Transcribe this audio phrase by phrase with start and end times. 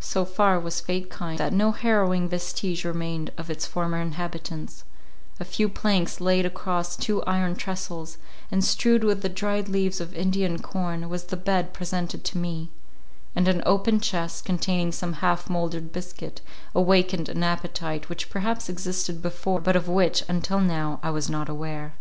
[0.00, 4.84] So far was fate kind, that no harrowing vestige remained of its former inhabitants;
[5.38, 8.16] a few planks laid across two iron tressels,
[8.50, 12.70] and strewed with the dried leaves of Indian corn, was the bed presented to me;
[13.34, 16.40] and an open chest, containing some half mouldered biscuit,
[16.74, 21.50] awakened an appetite, which perhaps existed before, but of which, until now, I was not
[21.50, 21.96] aware.